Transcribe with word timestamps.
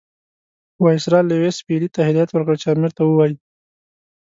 وایسرا 0.83 1.19
لیویس 1.29 1.57
پیلي 1.67 1.89
ته 1.95 1.99
هدایت 2.09 2.29
ورکړ 2.31 2.55
چې 2.61 2.67
امیر 2.73 2.91
ته 2.97 3.01
ووایي. 3.05 3.35